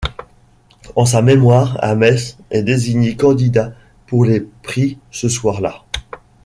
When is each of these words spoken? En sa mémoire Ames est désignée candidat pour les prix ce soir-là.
En 0.95 1.05
sa 1.05 1.21
mémoire 1.21 1.77
Ames 1.79 2.15
est 2.49 2.63
désignée 2.63 3.15
candidat 3.15 3.73
pour 4.07 4.25
les 4.25 4.41
prix 4.63 4.97
ce 5.11 5.29
soir-là. 5.29 5.85